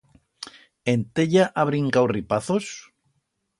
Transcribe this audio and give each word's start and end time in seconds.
En 0.93 1.03
Tella 1.19 1.45
ha 1.55 1.67
brincau 1.71 2.11
ripazos? 2.15 2.73